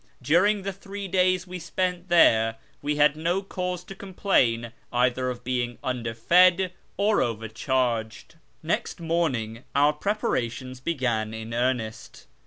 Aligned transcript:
During 0.23 0.63
the 0.63 0.73
three 0.73 1.07
days 1.07 1.45
we 1.45 1.59
spent 1.59 2.07
there 2.09 2.55
we 2.81 2.95
had 2.95 3.15
no 3.15 3.43
cause 3.43 3.83
to 3.83 3.93
complain 3.93 4.71
either 4.91 5.29
of 5.29 5.43
being 5.43 5.77
underfed 5.83 6.71
or 6.97 7.21
overcharged. 7.21 8.33
Next 8.63 8.99
morning 8.99 9.63
our 9.75 9.93
preparations 9.93 10.79
began 10.79 11.35
in 11.35 11.53
earnest. 11.53 12.25